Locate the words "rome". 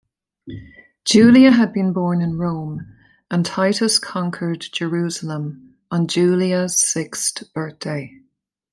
2.39-2.91